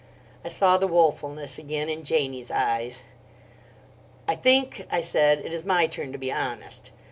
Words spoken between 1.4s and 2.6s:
again in Janie's